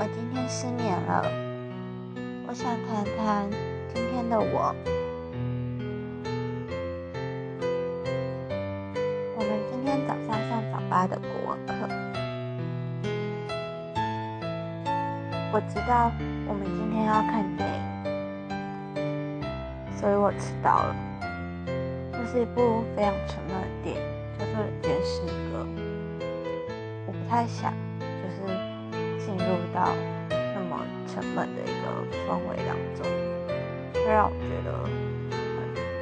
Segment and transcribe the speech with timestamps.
[0.00, 1.24] 我今天失眠了，
[2.46, 3.50] 我想谈谈
[3.92, 4.72] 今天的我。
[9.36, 11.72] 我们今天早上上早八的国文课，
[15.52, 16.12] 我知道
[16.46, 17.68] 我们今天要看电
[18.94, 19.02] 影，
[19.98, 20.94] 所以我迟到了。
[22.12, 24.02] 这是一部非常沉闷的电影，
[24.38, 25.64] 叫做《人间失格》。
[27.04, 27.74] 我不太想。
[29.48, 29.96] 入到
[30.28, 31.88] 那么沉闷的一个
[32.28, 33.00] 氛围当中，
[33.94, 35.56] 会让我觉得很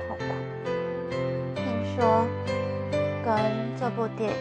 [0.09, 0.21] 痛苦。
[1.55, 1.65] 听
[1.95, 1.97] 说
[3.25, 3.31] 跟
[3.79, 4.37] 这部电影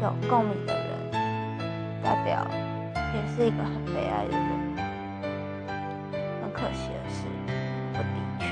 [0.00, 0.88] 有共鸣的人，
[2.00, 2.46] 代表
[3.12, 4.48] 也是一个很悲哀的人。
[6.40, 7.26] 很可惜的是，
[7.94, 8.46] 我的确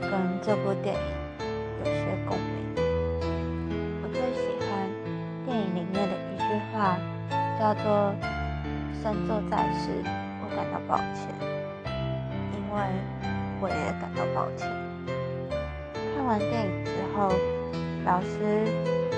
[0.00, 0.10] 跟
[0.40, 1.00] 这部电影
[1.80, 2.46] 有些共鸣。
[4.02, 4.70] 我最喜欢
[5.44, 6.96] 电影里面的一句话。
[7.60, 8.14] 叫做
[9.02, 9.90] 生坐在世，
[10.40, 11.28] 我感到抱歉，
[12.54, 12.80] 因为
[13.60, 14.66] 我也感到抱歉。
[16.14, 17.28] 看完电影之后，
[18.06, 18.64] 老师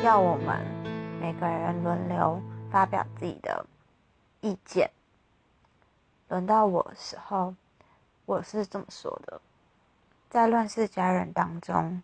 [0.03, 0.61] 要我们
[1.21, 3.65] 每个人轮流发表自己的
[4.41, 4.91] 意见。
[6.29, 7.55] 轮到我的时候，
[8.27, 9.41] 我是这么说的：
[10.29, 12.03] 在《乱世佳人》当中，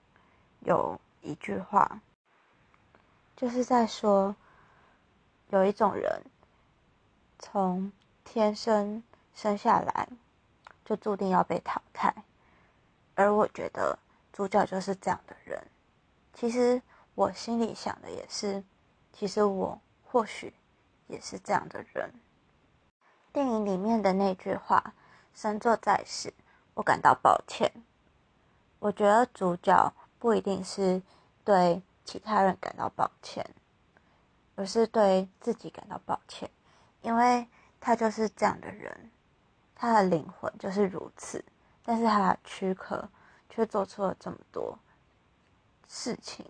[0.61, 2.01] 有一句话，
[3.35, 4.37] 就是在说。
[5.51, 6.23] 有一种人，
[7.39, 7.91] 从
[8.25, 9.03] 天生
[9.35, 10.09] 生下来
[10.85, 12.15] 就注定要被淘汰，
[13.15, 13.99] 而我觉得
[14.33, 15.63] 主角就是这样的人。
[16.35, 16.83] 其实
[17.15, 18.63] 我心里想的也是，
[19.13, 20.53] 其实我或许
[21.07, 22.13] 也是这样的人。
[23.33, 24.95] 电影里面的那句话
[25.35, 26.33] “生作在世，
[26.75, 27.73] 我感到抱歉”，
[28.81, 31.01] 我觉得主角不一定是
[31.45, 33.49] 对其他人感到抱歉。
[34.59, 36.51] 而是对自己感到抱歉，
[37.03, 37.47] 因为
[37.79, 39.13] 他就是这样的人，
[39.73, 41.45] 他的灵魂就是如此，
[41.85, 43.09] 但是他的躯壳
[43.49, 44.77] 却做出了这么多
[45.87, 46.45] 事情，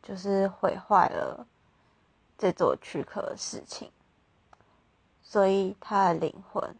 [0.00, 1.44] 就是毁坏了
[2.38, 3.90] 这座躯壳的事情，
[5.24, 6.76] 所以他的灵魂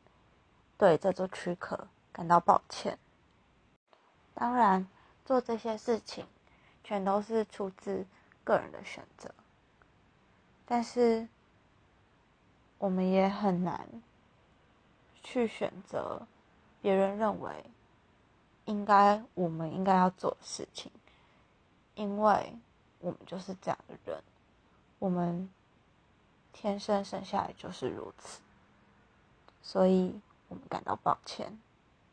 [0.79, 2.97] 对这座躯壳感到抱歉。
[4.35, 4.87] 当然，
[5.25, 6.25] 做这些事情
[6.85, 8.07] 全都是出自。
[8.45, 9.35] 个人的选择，
[10.67, 11.27] 但是
[12.79, 13.89] 我们也很难
[15.23, 16.27] 去选择
[16.83, 17.65] 别人认为
[18.67, 20.93] 应该我们应该要做的事情，
[21.95, 22.59] 因为
[23.01, 24.23] 我们就是这样的人，
[24.99, 25.49] 我们
[26.53, 28.41] 天生生下来就是如此，
[29.63, 31.59] 所以我们感到抱歉。